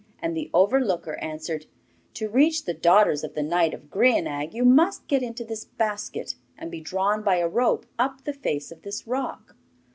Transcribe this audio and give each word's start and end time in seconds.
And 0.19 0.35
the 0.35 0.49
overlooker 0.51 1.19
answered: 1.23 1.67
'To 2.15 2.27
reach 2.27 2.65
the 2.65 2.73
daughters 2.73 3.23
of 3.23 3.35
the 3.35 3.43
knight 3.43 3.71
of 3.75 3.91
Grianaig 3.91 4.51
you 4.51 4.65
must 4.65 5.07
get 5.07 5.21
into 5.21 5.45
this 5.45 5.63
basket, 5.65 6.33
and 6.57 6.71
be 6.71 6.81
drawn 6.81 7.21
by 7.21 7.35
a 7.35 7.47
rope 7.47 7.85
up 7.99 8.23
the 8.23 8.33
face 8.33 8.71
of 8.71 8.81
this 8.81 9.05
rock. 9.05 9.55